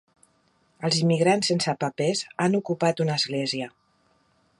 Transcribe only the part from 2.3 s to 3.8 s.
han ocupat una església.